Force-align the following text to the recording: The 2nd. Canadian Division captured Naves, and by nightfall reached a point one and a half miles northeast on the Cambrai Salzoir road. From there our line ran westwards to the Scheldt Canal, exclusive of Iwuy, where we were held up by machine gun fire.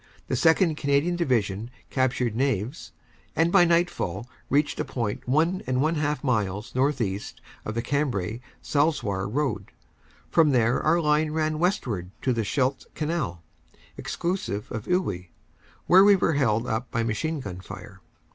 The 0.29 0.33
2nd. 0.33 0.77
Canadian 0.77 1.15
Division 1.15 1.69
captured 1.91 2.35
Naves, 2.35 2.91
and 3.35 3.51
by 3.51 3.65
nightfall 3.65 4.27
reached 4.49 4.79
a 4.79 4.83
point 4.83 5.27
one 5.29 5.61
and 5.67 5.85
a 5.85 5.93
half 5.93 6.23
miles 6.23 6.73
northeast 6.73 7.39
on 7.67 7.75
the 7.75 7.83
Cambrai 7.83 8.41
Salzoir 8.63 9.27
road. 9.31 9.69
From 10.31 10.49
there 10.53 10.81
our 10.81 10.99
line 10.99 11.29
ran 11.29 11.59
westwards 11.59 12.09
to 12.23 12.33
the 12.33 12.43
Scheldt 12.43 12.87
Canal, 12.95 13.43
exclusive 13.95 14.71
of 14.71 14.85
Iwuy, 14.87 15.27
where 15.85 16.03
we 16.03 16.15
were 16.15 16.33
held 16.33 16.65
up 16.65 16.89
by 16.89 17.03
machine 17.03 17.39
gun 17.39 17.59
fire. 17.59 18.01